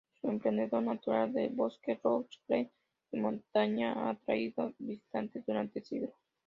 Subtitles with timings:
[0.19, 2.71] Su esplendor natural de bosque, "loch", "glen"
[3.11, 6.09] y montaña ha atraído visitantes durante siglos.